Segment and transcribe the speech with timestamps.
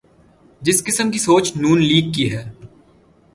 [0.61, 2.51] جس قسم کی سوچ ن لیگ کی ہے۔